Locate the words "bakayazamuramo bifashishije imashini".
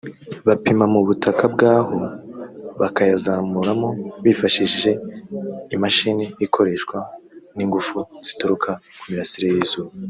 2.81-6.25